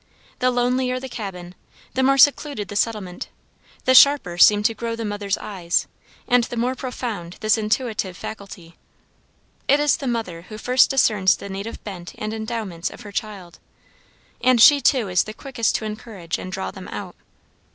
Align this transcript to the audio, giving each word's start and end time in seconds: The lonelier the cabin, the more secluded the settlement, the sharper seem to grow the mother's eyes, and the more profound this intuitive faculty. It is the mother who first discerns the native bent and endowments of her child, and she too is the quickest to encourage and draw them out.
The 0.39 0.49
lonelier 0.49 0.99
the 0.99 1.07
cabin, 1.07 1.53
the 1.93 2.01
more 2.01 2.17
secluded 2.17 2.69
the 2.69 2.75
settlement, 2.75 3.27
the 3.85 3.93
sharper 3.93 4.35
seem 4.39 4.63
to 4.63 4.73
grow 4.73 4.95
the 4.95 5.05
mother's 5.05 5.37
eyes, 5.37 5.85
and 6.27 6.43
the 6.45 6.57
more 6.57 6.73
profound 6.73 7.37
this 7.41 7.55
intuitive 7.55 8.17
faculty. 8.17 8.79
It 9.67 9.79
is 9.79 9.97
the 9.97 10.07
mother 10.07 10.47
who 10.49 10.57
first 10.57 10.89
discerns 10.89 11.37
the 11.37 11.49
native 11.49 11.83
bent 11.83 12.15
and 12.17 12.33
endowments 12.33 12.89
of 12.89 13.01
her 13.01 13.11
child, 13.11 13.59
and 14.43 14.59
she 14.59 14.81
too 14.81 15.07
is 15.07 15.25
the 15.25 15.35
quickest 15.35 15.75
to 15.75 15.85
encourage 15.85 16.39
and 16.39 16.51
draw 16.51 16.71
them 16.71 16.87
out. 16.87 17.15